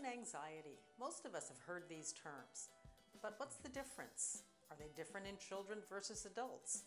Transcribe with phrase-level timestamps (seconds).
[0.00, 0.80] and anxiety.
[0.98, 2.72] Most of us have heard these terms.
[3.20, 4.48] But what's the difference?
[4.70, 6.84] Are they different in children versus adults?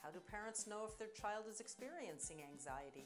[0.00, 3.04] How do parents know if their child is experiencing anxiety?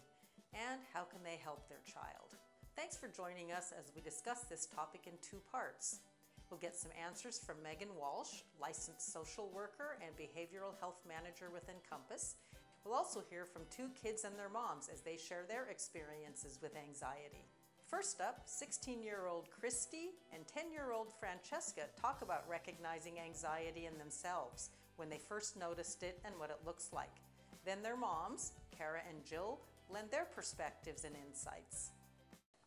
[0.55, 2.39] And how can they help their child?
[2.77, 6.07] Thanks for joining us as we discuss this topic in two parts.
[6.51, 11.67] We'll get some answers from Megan Walsh, licensed social worker and behavioral health manager with
[11.67, 12.37] Encompass.
[12.85, 16.79] We'll also hear from two kids and their moms as they share their experiences with
[16.79, 17.51] anxiety.
[17.89, 23.87] First up, 16 year old Christy and 10 year old Francesca talk about recognizing anxiety
[23.87, 27.25] in themselves when they first noticed it and what it looks like.
[27.65, 31.97] Then their moms, Kara and Jill, lend their perspectives and insights.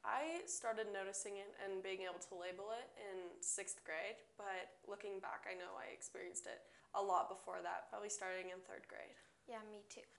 [0.02, 5.22] I started noticing it and being able to label it in sixth grade, but looking
[5.22, 6.66] back, I know I experienced it
[6.98, 9.22] a lot before that, probably starting in third grade.
[9.46, 10.10] Yeah, me too.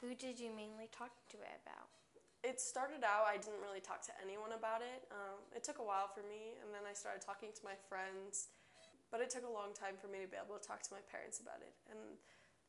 [0.00, 1.97] Who did you mainly talk to it about?
[2.46, 5.10] It started out, I didn't really talk to anyone about it.
[5.10, 8.54] Um, it took a while for me, and then I started talking to my friends,
[9.10, 11.02] but it took a long time for me to be able to talk to my
[11.10, 11.74] parents about it.
[11.90, 12.14] And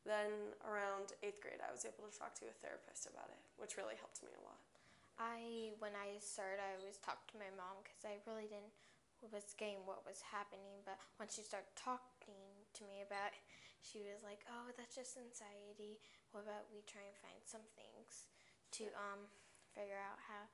[0.02, 3.78] then around eighth grade, I was able to talk to a therapist about it, which
[3.78, 4.58] really helped me a lot.
[5.22, 8.74] I, when I started, I always talked to my mom because I really didn't
[9.28, 10.80] was getting what was happening.
[10.88, 12.40] But once she started talking
[12.72, 13.44] to me about, it,
[13.84, 16.00] she was like, "Oh, that's just anxiety.
[16.32, 18.32] What about we try and find some things
[18.80, 19.28] to um,
[19.74, 20.48] figure out how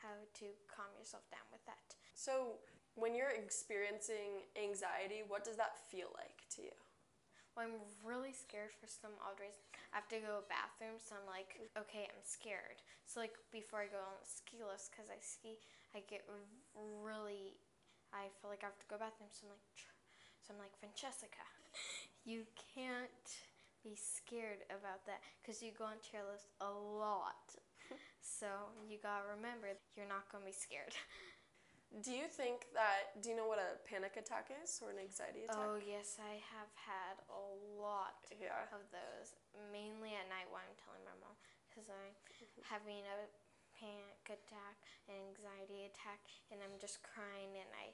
[0.00, 2.60] how to calm yourself down with that." So,
[2.94, 6.76] when you're experiencing anxiety, what does that feel like to you?
[7.56, 9.58] Well, I'm really scared for some odd reason.
[9.90, 12.78] I have to go to the bathroom, so I'm like, okay, I'm scared.
[13.10, 15.58] So like before I go on the ski lift, because I ski,
[15.90, 16.22] I get
[16.76, 17.58] really,
[18.14, 19.34] I feel like I have to go to the bathroom.
[19.34, 19.66] So I'm like,
[20.46, 21.42] so I'm like, Francesca,
[22.22, 23.28] you can't
[23.82, 27.58] be scared about that because you go on chairlift a lot.
[28.40, 30.96] So you gotta remember, you're not gonna be scared.
[31.90, 35.42] Do you think that, do you know what a panic attack is or an anxiety
[35.42, 35.58] attack?
[35.58, 37.42] Oh, yes, I have had a
[37.82, 38.70] lot Yeah.
[38.70, 39.34] of those,
[39.74, 41.34] mainly at night while I'm telling my mom
[41.66, 42.62] because I'm mm-hmm.
[42.62, 43.26] having a
[43.74, 44.78] panic attack,
[45.10, 46.22] an anxiety attack,
[46.54, 47.90] and I'm just crying and I.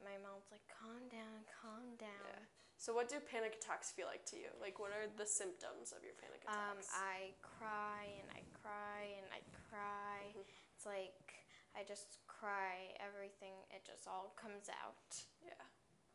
[0.00, 2.32] My mom's like, calm down, calm down.
[2.32, 2.48] Yeah.
[2.78, 4.54] So, what do panic attacks feel like to you?
[4.62, 6.94] Like, what are the symptoms of your panic Um, attacks?
[6.94, 10.30] I cry and I cry and I cry.
[10.78, 11.42] It's like
[11.74, 12.94] I just cry.
[13.02, 15.10] Everything, it just all comes out.
[15.42, 15.58] yeah,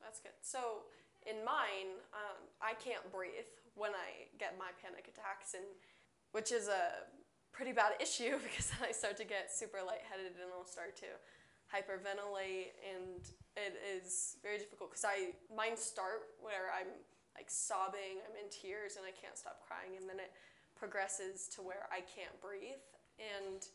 [0.02, 0.40] that's good.
[0.42, 0.88] So,
[1.28, 5.68] in mine, um, I can't breathe when I get my panic attacks, and
[6.32, 7.12] which is a
[7.52, 11.12] pretty bad issue because then I start to get super lightheaded and I'll start to
[11.74, 13.26] hyperventilate, and
[13.58, 16.94] it is very difficult because I mine start where I'm
[17.34, 20.30] like sobbing, I'm in tears, and I can't stop crying, and then it
[20.78, 22.86] progresses to where I can't breathe,
[23.18, 23.66] and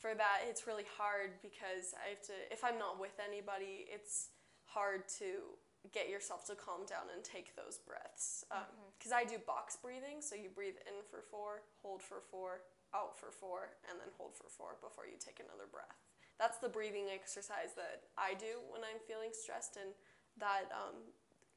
[0.00, 4.32] for that it's really hard because I have to if I'm not with anybody, it's
[4.64, 5.60] hard to
[5.90, 8.88] get yourself to calm down and take those breaths um, mm-hmm.
[8.96, 12.62] because I do box breathing, so you breathe in for four, hold for four,
[12.94, 16.11] out for four, and then hold for four before you take another breath.
[16.38, 19.94] That's the breathing exercise that I do when I'm feeling stressed, and
[20.38, 21.12] that um,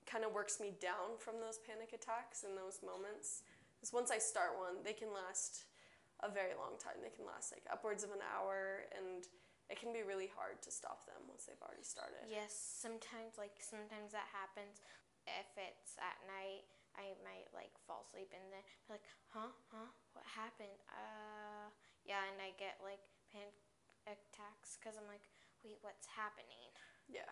[0.05, 3.41] kind of works me down from those panic attacks and those moments.
[3.77, 5.65] Because once I start one, they can last
[6.23, 7.01] a very long time.
[7.01, 9.25] They can last like upwards of an hour, and
[9.67, 12.29] it can be really hard to stop them once they've already started.
[12.29, 14.79] Yes, sometimes like sometimes that happens.
[15.25, 19.89] If it's at night, I might like fall asleep and then be like, huh, huh,
[20.13, 20.79] what happened?
[20.87, 21.73] Uh,
[22.05, 23.01] yeah, and I get like
[23.33, 23.57] panic
[24.05, 25.25] attacks because I'm like,
[25.61, 26.71] wait, what's happening?
[27.09, 27.29] Yeah.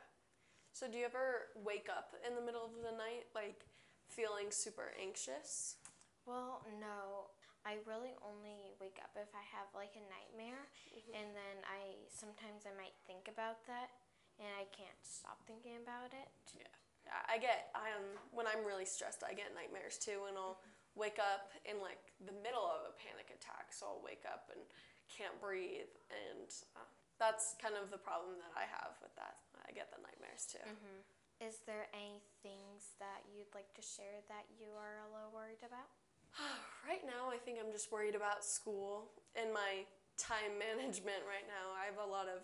[0.73, 3.65] So do you ever wake up in the middle of the night like
[4.09, 5.77] feeling super anxious?
[6.25, 7.31] Well, no.
[7.63, 11.15] I really only wake up if I have like a nightmare, mm-hmm.
[11.15, 13.87] and then I sometimes I might think about that,
[14.35, 16.27] and I can't stop thinking about it.
[16.51, 16.75] Yeah.
[17.27, 20.99] I get I am when I'm really stressed, I get nightmares too and I'll mm-hmm.
[20.99, 23.75] wake up in like the middle of a panic attack.
[23.75, 24.63] So I'll wake up and
[25.11, 26.87] can't breathe and uh,
[27.19, 29.39] that's kind of the problem that I have with that.
[29.63, 30.65] I get the nightmares too.
[31.39, 35.63] Is there any things that you'd like to share that you are a little worried
[35.63, 35.91] about?
[36.83, 39.07] Right now, I think I'm just worried about school
[39.39, 41.71] and my time management right now.
[41.79, 42.43] I have a lot of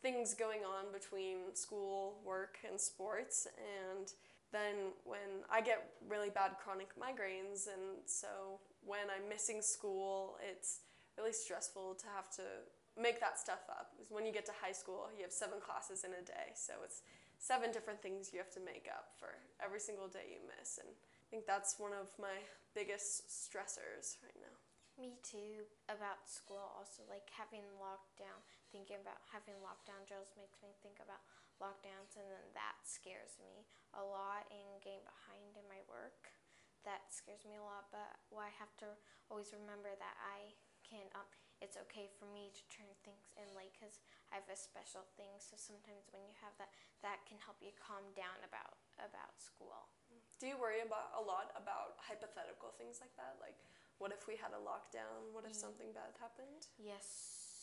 [0.00, 4.12] things going on between school, work, and sports, and
[4.52, 10.80] then when I get really bad chronic migraines, and so when I'm missing school, it's
[11.18, 12.46] really stressful to have to
[12.94, 13.90] make that stuff up.
[13.92, 16.78] Because when you get to high school, you have seven classes in a day, so
[16.86, 17.02] it's
[17.38, 20.90] seven different things you have to make up for every single day you miss, and
[20.90, 22.42] I think that's one of my
[22.74, 24.54] biggest stressors right now.
[24.98, 25.62] Me too.
[25.86, 28.42] About school, also like having lockdown,
[28.74, 31.22] thinking about having lockdown drills makes me think about
[31.62, 33.62] lockdowns, and then that scares me
[33.94, 34.50] a lot.
[34.50, 36.34] And getting behind in my work,
[36.82, 37.86] that scares me a lot.
[37.94, 38.90] But well, I have to
[39.30, 40.50] always remember that I
[40.88, 41.04] can.
[41.12, 41.28] Um,
[41.60, 43.98] it's okay for me to turn things in late because
[44.30, 45.36] I have a special thing.
[45.42, 46.70] So sometimes when you have that,
[47.02, 49.90] that can help you calm down about about school.
[50.38, 53.38] Do you worry about a lot about hypothetical things like that?
[53.42, 53.58] Like,
[53.98, 55.34] what if we had a lockdown?
[55.34, 56.70] What if something bad happened?
[56.78, 57.04] Yes,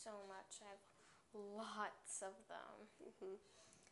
[0.04, 0.60] so much.
[0.60, 0.84] I have
[1.32, 2.88] lots of them.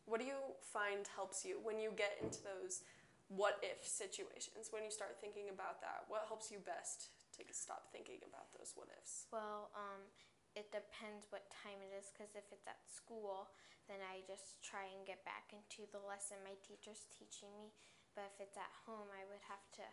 [0.05, 2.85] What do you find helps you when you get into those
[3.27, 4.69] what if situations?
[4.69, 7.09] When you start thinking about that, what helps you best
[7.43, 9.27] to stop thinking about those what ifs?
[9.33, 10.07] Well, um,
[10.55, 13.51] it depends what time it is because if it's at school,
[13.91, 17.75] then I just try and get back into the lesson my teacher's teaching me.
[18.15, 19.85] But if it's at home, I would have to,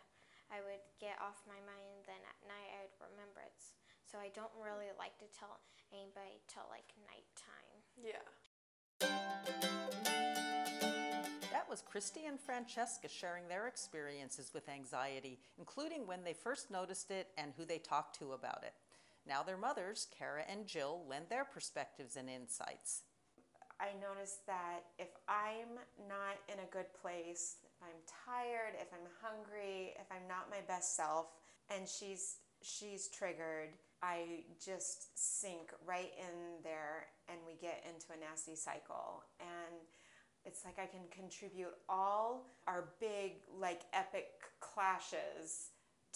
[0.47, 1.83] I would get off my mind.
[1.99, 3.59] And then at night, I would remember it.
[4.07, 5.59] So I don't really like to tell
[5.91, 7.83] anybody till like nighttime.
[7.99, 8.23] Yeah.
[11.53, 17.11] That was Christy and Francesca sharing their experiences with anxiety, including when they first noticed
[17.11, 18.73] it and who they talked to about it.
[19.27, 23.03] Now their mothers, Kara and Jill, lend their perspectives and insights.
[23.79, 25.77] I notice that if I'm
[26.09, 30.61] not in a good place, if I'm tired, if I'm hungry, if I'm not my
[30.67, 31.27] best self,
[31.69, 33.69] and she's she's triggered,
[34.01, 39.23] I just sink right in there and we get into a nasty cycle.
[39.39, 39.85] And
[40.45, 44.27] it's like I can contribute all our big, like epic
[44.59, 45.69] clashes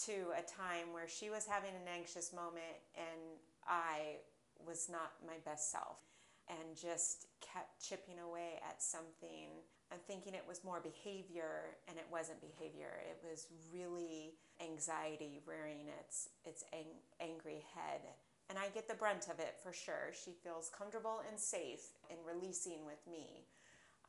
[0.05, 4.21] to a time where she was having an anxious moment and I
[4.65, 5.99] was not my best self
[6.49, 9.49] and just kept chipping away at something.
[9.91, 13.01] I'm thinking it was more behavior and it wasn't behavior.
[13.09, 18.01] It was really anxiety rearing its its ang- angry head.
[18.49, 20.11] And I get the brunt of it for sure.
[20.13, 23.43] She feels comfortable and safe in releasing with me,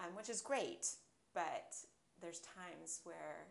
[0.00, 0.86] um, which is great.
[1.34, 1.74] But
[2.20, 3.46] there's times where,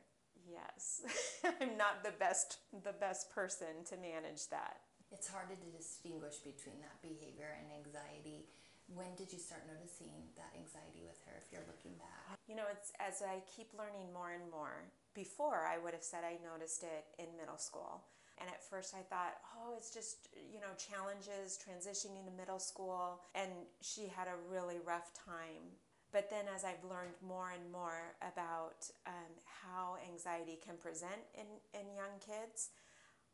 [0.48, 1.02] yes,
[1.62, 4.82] I'm not the best the best person to manage that.
[5.12, 8.48] It's hard to distinguish between that behavior and anxiety.
[8.92, 12.40] When did you start noticing that anxiety with her if you're looking back?
[12.48, 14.92] You know, it's as I keep learning more and more.
[15.14, 18.04] Before, I would have said I noticed it in middle school.
[18.40, 23.22] And at first, I thought, oh, it's just, you know, challenges transitioning to middle school.
[23.34, 23.50] And
[23.82, 25.74] she had a really rough time.
[26.12, 29.34] But then, as I've learned more and more about um,
[29.64, 31.46] how anxiety can present in,
[31.78, 32.70] in young kids,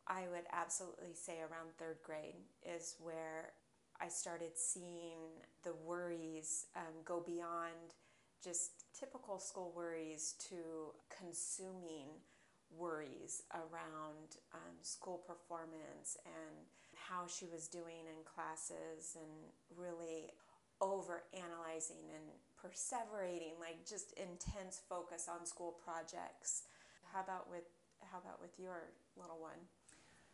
[0.07, 2.35] I would absolutely say around third grade
[2.65, 3.53] is where
[4.01, 7.95] I started seeing the worries um, go beyond
[8.43, 12.07] just typical school worries to consuming
[12.75, 16.65] worries around um, school performance and
[16.95, 20.31] how she was doing in classes and really
[20.81, 22.32] over analyzing and
[22.63, 26.63] perseverating like just intense focus on school projects
[27.11, 27.67] how about with
[28.11, 28.87] how about with your
[29.19, 29.59] little one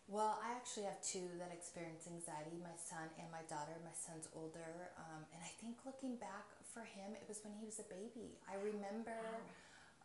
[0.10, 3.78] Well, I actually have two that experience anxiety my son and my daughter.
[3.86, 4.90] My son's older.
[4.98, 8.42] Um, and I think looking back for him, it was when he was a baby.
[8.50, 9.22] I remember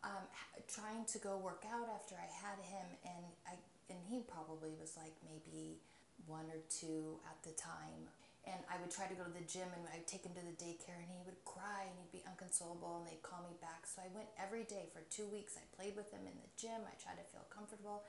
[0.05, 0.29] um,
[0.69, 3.57] trying to go work out after I had him, and, I,
[3.89, 5.81] and he probably was like maybe
[6.29, 8.13] one or two at the time.
[8.45, 10.53] And I would try to go to the gym and I'd take him to the
[10.61, 13.89] daycare and he would cry and he'd be inconsolable and they'd call me back.
[13.89, 15.57] So I went every day for two weeks.
[15.57, 16.85] I played with him in the gym.
[16.85, 18.05] I tried to feel comfortable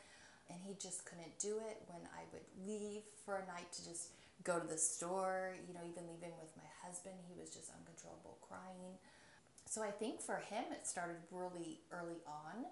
[0.52, 4.12] and he just couldn't do it when I would leave for a night to just
[4.44, 8.38] go to the store, you know, even leaving with my husband, he was just uncontrollable
[8.44, 9.00] crying.
[9.66, 12.68] So I think for him it started really early on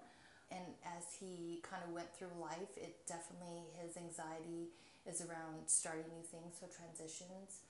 [0.52, 4.70] and as he kind of went through life, it definitely his anxiety
[5.08, 7.62] is around starting new things, so transitions,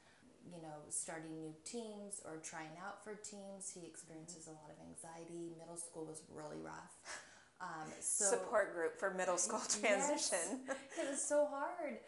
[0.46, 3.70] you know, starting new teams or trying out for teams.
[3.74, 5.52] He experiences a lot of anxiety.
[5.58, 6.94] Middle school was really rough.
[7.62, 10.76] Um, so support group for middle school transition Yes.
[11.00, 12.02] It was so hard.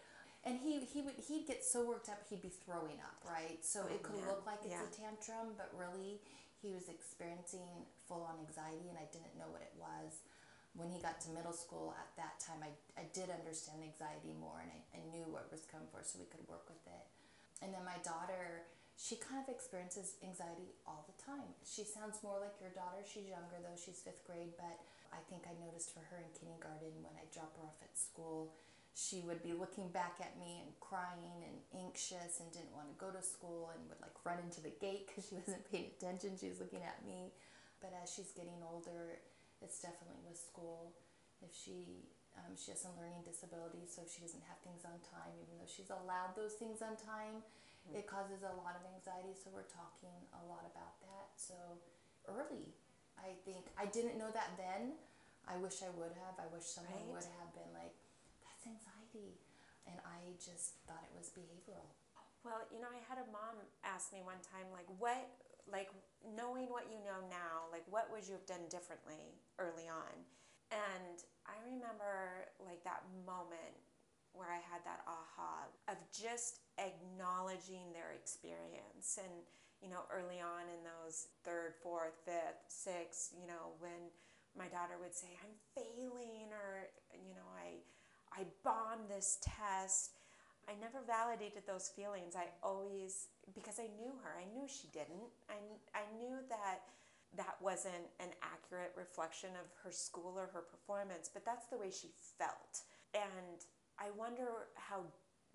[0.44, 3.62] And he, he would he'd get so worked up he'd be throwing up, right?
[3.64, 4.82] So it could look like it's Yeah.
[4.84, 6.18] a tantrum, but really
[6.60, 10.18] he was experiencing full on anxiety and I didn't know what it was.
[10.76, 14.60] When he got to middle school at that time I, I did understand anxiety more
[14.60, 17.04] and I, I knew what was coming for so we could work with it.
[17.64, 18.68] And then my daughter,
[19.00, 21.48] she kind of experiences anxiety all the time.
[21.64, 23.00] She sounds more like your daughter.
[23.08, 24.76] She's younger though, she's fifth grade, but
[25.16, 28.52] I think I noticed for her in kindergarten when I drop her off at school,
[28.96, 32.96] she would be looking back at me and crying and anxious and didn't want to
[32.96, 36.32] go to school and would like run into the gate because she wasn't paying attention.
[36.40, 37.32] She was looking at me.
[37.84, 39.20] But as she's getting older,
[39.62, 40.92] it's definitely with school.
[41.42, 45.32] If she Um, she has some learning disabilities, so she doesn't have things on time,
[45.40, 47.40] even though she's allowed those things on time.
[47.96, 51.32] It causes a lot of anxiety, so we're talking a lot about that.
[51.40, 51.56] So
[52.28, 52.76] early,
[53.16, 55.00] I think I didn't know that then.
[55.48, 56.36] I wish I would have.
[56.36, 57.08] I wish someone Right.
[57.08, 57.96] would have been like,
[58.44, 59.40] "That's anxiety,"
[59.88, 61.88] and I just thought it was behavioral.
[62.44, 65.24] Well, you know, I had a mom ask me one time, like, what,
[65.70, 65.90] like,
[66.36, 70.14] knowing what you know now, like, what would you have done differently early on?
[70.70, 73.78] And I remember, like, that moment
[74.32, 79.18] where I had that aha of just acknowledging their experience.
[79.22, 79.32] And,
[79.80, 84.12] you know, early on in those third, fourth, fifth, sixth, you know, when
[84.58, 87.80] my daughter would say, I'm failing, or, you know, I,
[88.32, 90.12] I bombed this test.
[90.68, 92.34] I never validated those feelings.
[92.34, 95.30] I always, because I knew her, I knew she didn't.
[95.48, 95.58] I,
[95.94, 96.82] I knew that
[97.36, 101.90] that wasn't an accurate reflection of her school or her performance, but that's the way
[101.90, 102.82] she felt.
[103.14, 103.62] And
[103.98, 105.02] I wonder how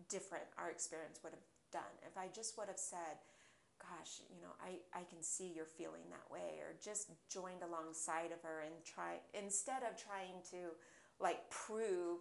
[0.10, 3.20] different our experience would have done if I just would have said,
[3.80, 8.32] gosh, you know, I, I can see you're feeling that way, or just joined alongside
[8.32, 10.76] of her and try, instead of trying to
[11.20, 12.20] like prove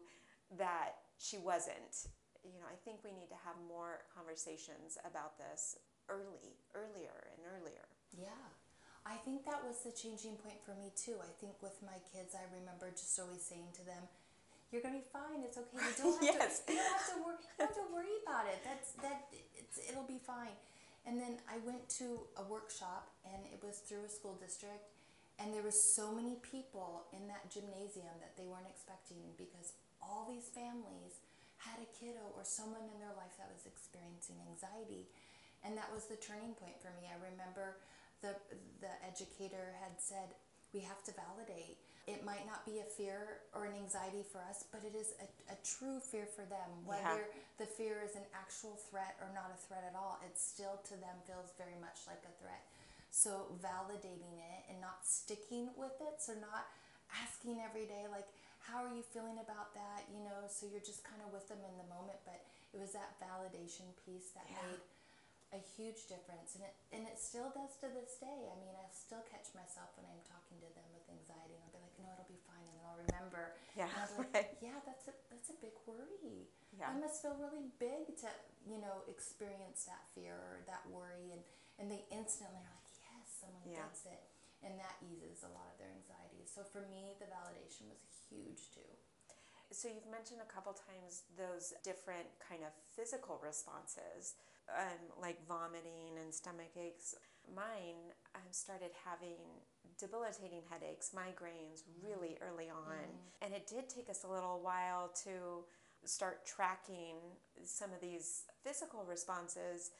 [0.59, 2.09] that she wasn't,
[2.45, 5.77] you know, I think we need to have more conversations about this
[6.09, 7.87] early, earlier and earlier.
[8.17, 8.45] Yeah.
[9.07, 11.17] I think that was the changing point for me too.
[11.25, 14.05] I think with my kids, I remember just always saying to them,
[14.71, 15.41] "You're gonna be fine.
[15.41, 15.81] It's okay.
[15.81, 16.61] You don't have Yes.
[16.69, 16.73] to.
[16.73, 17.41] You don't have to worry.
[17.41, 18.61] You don't have to worry about it.
[18.61, 19.33] That's that.
[19.57, 20.53] It's it'll be fine."
[21.09, 24.85] And then I went to a workshop, and it was through a school district,
[25.41, 29.73] and there was so many people in that gymnasium that they weren't expecting because
[30.05, 31.25] all these families
[31.61, 35.09] had a kiddo or someone in their life that was experiencing anxiety,
[35.65, 37.09] and that was the turning point for me.
[37.09, 37.77] I remember
[38.25, 38.37] the
[38.81, 40.33] the educator had said
[40.73, 41.77] we have to validate.
[42.09, 45.29] It might not be a fear or an anxiety for us, but it is a,
[45.53, 46.83] a true fear for them.
[46.83, 50.81] Whether the fear is an actual threat or not a threat at all, it still
[50.91, 52.65] to them feels very much like a threat.
[53.11, 56.67] So validating it and not sticking with it, so not
[57.11, 58.27] asking every day like
[58.61, 61.61] how are you feeling about that, you know, so you're just kind of with them
[61.65, 64.61] in the moment, but it was that validation piece that Yeah.
[64.69, 64.81] made
[65.51, 68.47] a huge difference and it and it still does to this day.
[68.47, 71.75] I mean, I still catch myself when I'm talking to them with anxiety and I'll
[71.75, 74.35] be like, "No, it'll be fine." And then I'll remember Yeah, and I'll be like,
[74.55, 74.63] right.
[74.63, 76.47] "Yeah, that's a that's a big worry.
[76.71, 76.95] Yeah.
[76.95, 78.31] That must feel really big to,
[78.63, 81.43] you know, experience that fear or that worry and
[81.83, 83.91] and they instantly are like, "Yes, someone Yeah.
[83.91, 84.23] gets it."
[84.63, 86.47] And that eases a lot of their anxiety.
[86.47, 87.99] So for me, the validation was
[88.31, 88.91] huge too.
[89.73, 94.35] So you've mentioned a couple times those different kind of physical responses,
[94.69, 97.15] um, like vomiting and stomach aches.
[97.55, 99.39] Mine um, started having
[99.99, 103.05] debilitating headaches, migraines, really early on,
[103.43, 105.65] and it did take us a little while to
[106.05, 107.17] start tracking
[107.65, 109.91] some of these physical responses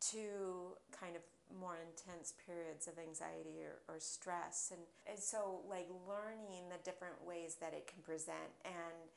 [0.00, 1.22] to kind of
[1.58, 7.16] more intense periods of anxiety or, or stress and, and so like learning the different
[7.24, 9.08] ways that it can present and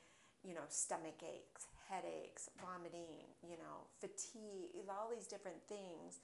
[0.48, 6.24] you know stomach aches headaches vomiting you know fatigue all these different things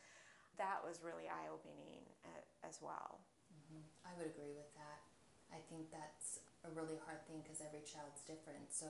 [0.56, 3.20] that was really eye-opening uh, as well
[3.52, 3.84] mm-hmm.
[4.08, 5.04] I would agree with that.
[5.52, 8.72] I think that's a really hard thing because every child's different.
[8.72, 8.88] So,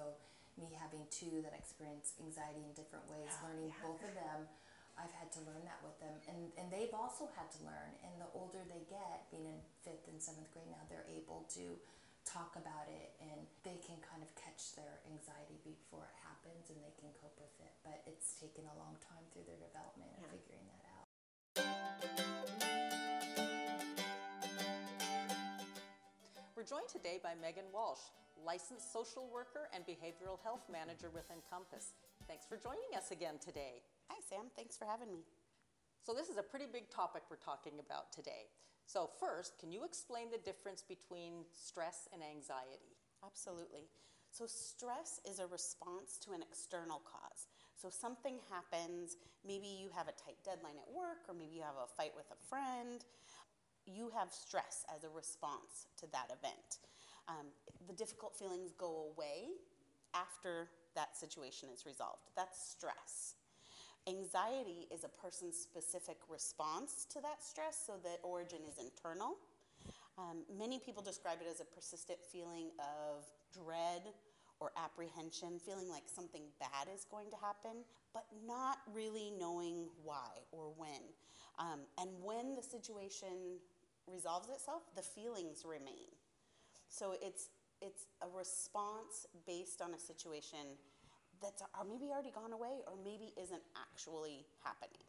[0.57, 3.85] me having two that experience anxiety in different ways, Yeah, learning yeah.
[3.85, 4.39] both of them,
[4.97, 6.17] I've had to learn that with them.
[6.27, 7.93] And, and they've also had to learn.
[8.01, 11.77] And the older they get, being in fifth and seventh grade now, they're able to
[12.25, 16.75] talk about it and they can kind of catch their anxiety before it happens and
[16.83, 17.71] they can cope with it.
[17.87, 20.35] But it's taken a long time through their development of Yeah.
[20.35, 20.97] figuring that out.
[26.55, 28.01] We're joined today by Megan Walsh,
[28.45, 31.93] licensed social worker and behavioral health manager with Encompass.
[32.27, 33.79] Thanks for joining us again today.
[34.11, 34.51] Hi, Sam.
[34.53, 35.23] Thanks for having me.
[36.03, 38.51] So, this is a pretty big topic we're talking about today.
[38.85, 42.99] So, first, can you explain the difference between stress and anxiety?
[43.23, 43.87] Absolutely.
[44.29, 47.47] So, stress is a response to an external cause.
[47.79, 49.15] So, something happens,
[49.47, 52.27] maybe you have a tight deadline at work, or maybe you have a fight with
[52.27, 53.07] a friend.
[53.87, 56.83] You have stress as a response to that event.
[57.31, 57.47] Um,
[57.87, 59.55] the difficult feelings go away
[60.13, 60.67] after
[60.97, 62.27] that situation is resolved.
[62.35, 63.35] That's stress.
[64.09, 69.37] Anxiety is a person's specific response to that stress, so the origin is internal.
[70.17, 74.01] Um, many people describe it as a persistent feeling of dread
[74.59, 80.41] or apprehension, feeling like something bad is going to happen, but not really knowing why
[80.51, 81.03] or when.
[81.59, 83.61] Um, and when the situation
[84.07, 86.09] resolves itself, the feelings remain.
[86.89, 87.49] So it's
[87.81, 90.77] it's a response based on a situation
[91.41, 95.05] that's or maybe already gone away or maybe isn't actually happening.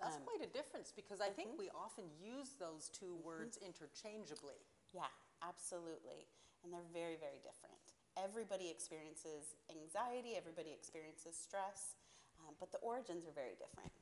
[0.00, 1.58] That's Um, quite a difference because I think mm-hmm.
[1.58, 4.56] we often use those two words interchangeably.
[4.92, 5.10] Yeah,
[5.42, 6.26] absolutely.
[6.64, 7.80] And they're very, very different.
[8.16, 11.96] Everybody experiences anxiety, everybody experiences stress,
[12.40, 13.92] um, but the origins are very different.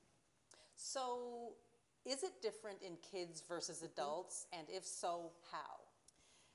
[0.77, 1.55] So,
[2.05, 3.85] is it different in kids versus Mm-hmm.
[3.85, 4.47] adults?
[4.53, 5.81] And if so, how?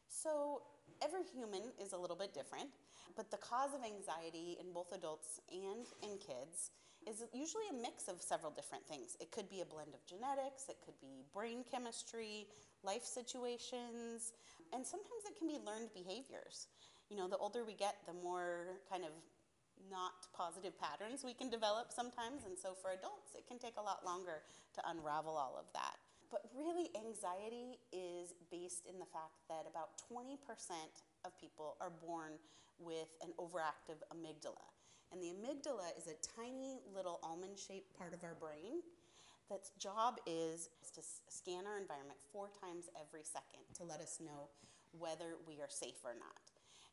[0.08, 0.62] So,
[1.02, 2.70] every human is a little bit different,
[3.16, 6.72] but the cause of anxiety in both adults and in kids
[7.08, 9.18] is usually a mix of several different things.
[9.20, 12.48] It could be a blend of genetics, it could be brain chemistry,
[12.84, 14.32] life situations,
[14.72, 16.68] and sometimes it can be learned behaviors.
[17.10, 19.12] You know, the older we get, the more kind of
[19.92, 23.84] not positive patterns we can develop sometimes, and so for adults, it can take a
[23.84, 24.42] lot longer
[24.76, 25.98] to unravel all of that.
[26.34, 30.34] But really, anxiety is based in the fact that about 20%
[31.30, 32.42] of people are born
[32.82, 34.66] with an overactive amygdala.
[35.14, 38.82] And the amygdala is a tiny little almond shaped part of our brain
[39.48, 44.50] that's job is to scan our environment four times every second to let us know
[44.98, 46.42] whether we are safe or not.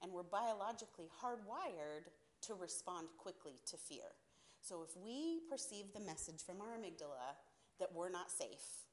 [0.03, 4.13] And we're biologically hardwired to respond quickly to fear.
[4.61, 7.41] So if we perceive the message from our amygdala
[7.79, 8.85] that we're not safe,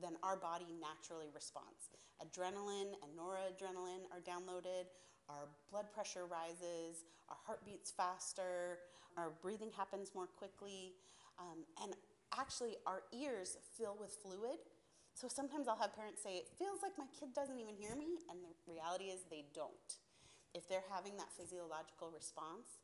[0.00, 1.90] then our body naturally responds.
[2.20, 4.86] Adrenaline and noradrenaline are downloaded,
[5.28, 8.78] our blood pressure rises, our heart beats faster,
[9.16, 10.94] our breathing happens more quickly,
[11.38, 11.94] um, and
[12.38, 14.58] actually our ears fill with fluid.
[15.14, 18.18] So sometimes I'll have parents say, It feels like my kid doesn't even hear me,
[18.30, 19.90] and the reality is they don't.
[20.54, 22.78] If they're having that physiological response,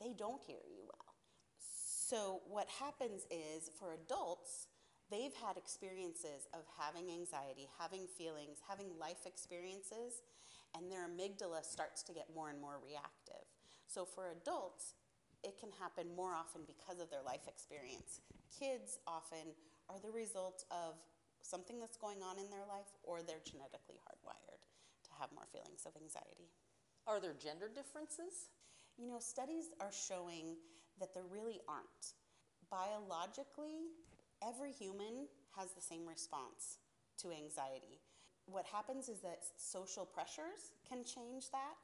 [0.00, 1.14] they don't hear you well.
[1.58, 4.68] So, what happens is for adults,
[5.10, 10.22] they've had experiences of having anxiety, having feelings, having life experiences,
[10.76, 13.44] and their amygdala starts to get more and more reactive.
[13.86, 14.94] So, for adults,
[15.42, 18.20] it can happen more often because of their life experience.
[18.52, 19.54] Kids often
[19.88, 21.00] are the result of
[21.42, 24.60] something that's going on in their life, or they're genetically hardwired
[25.04, 26.52] to have more feelings of anxiety.
[27.06, 28.52] Are there gender differences?
[28.98, 30.58] You know, studies are showing
[31.00, 32.18] that there really aren't.
[32.68, 33.94] Biologically,
[34.46, 36.78] every human has the same response
[37.22, 38.00] to anxiety.
[38.46, 41.76] What happens is that social pressures can change that.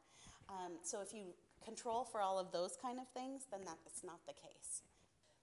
[0.49, 4.21] Um, so if you control for all of those kind of things, then that's not
[4.27, 4.83] the case.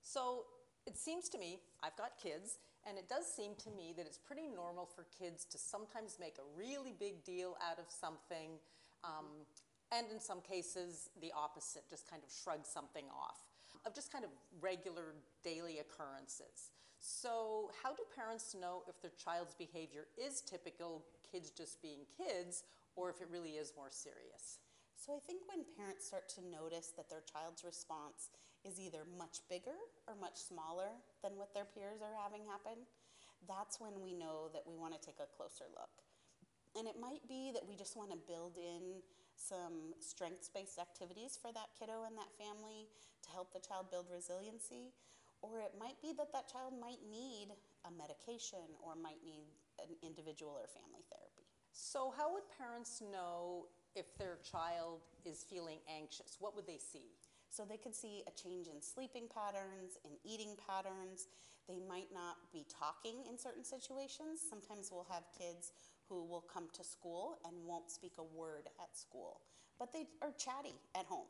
[0.02, 0.45] So
[0.88, 4.17] it seems to me, I've got kids, and it does seem to me that it's
[4.17, 8.58] pretty normal for kids to sometimes make a really big deal out of something,
[9.04, 9.45] um,
[9.91, 13.41] and in some cases, the opposite, just kind of shrug something off,
[13.86, 16.71] of just kind of regular daily occurrences.
[17.01, 22.61] So, how do parents know if their child's behavior is typical, kids just being kids,
[22.95, 24.61] or if it really is more serious?
[24.93, 28.29] So I think when parents start to notice that their child's response
[28.61, 29.73] is either much bigger
[30.05, 30.93] or much smaller
[31.25, 32.85] than what their peers are having happen,
[33.49, 36.05] that's when we know that we want to take a closer look.
[36.77, 39.01] And it might be that we just want to build in
[39.33, 42.85] some strengths based activities for that kiddo and that family
[43.25, 44.93] to help the child build resiliency.
[45.41, 47.49] Or it might be that that child might need
[47.86, 49.49] a medication or might need
[49.82, 51.49] an individual or family therapy.
[51.73, 56.38] So, how would parents know if their child is feeling anxious?
[56.39, 57.10] What would they see?
[57.51, 61.27] So they could see a change in sleeping patterns, in eating patterns.
[61.67, 64.39] They might not be talking in certain situations.
[64.39, 65.73] Sometimes we'll have kids
[66.08, 69.41] who will come to school and won't speak a word at school,
[69.81, 71.25] but they are chatty at home.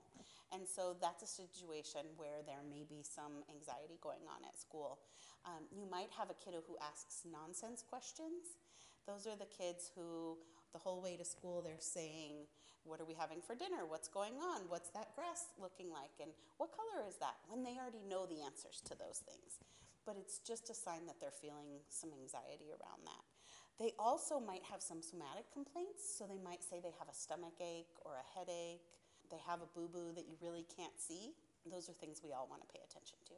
[0.52, 5.00] And so that's a situation where there may be some anxiety going on at school.
[5.48, 8.60] Um, you might have a kiddo who asks nonsense questions.
[9.08, 10.36] Those are the kids who,
[10.76, 12.44] the whole way to school, they're saying,
[12.84, 13.88] What are we having for dinner?
[13.88, 14.68] What's going on?
[14.68, 16.12] What's that grass looking like?
[16.20, 17.40] And what color is that?
[17.48, 19.64] When they already know the answers to those things.
[20.04, 23.31] But it's just a sign that they're feeling some anxiety around that.
[23.80, 27.58] They also might have some somatic complaints, so they might say they have a stomach
[27.60, 28.86] ache or a headache,
[29.32, 31.34] they have a boo boo that you really can't see.
[31.66, 33.34] Those are things we all want to pay attention to.